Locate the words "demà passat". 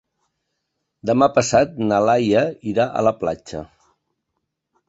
1.09-1.77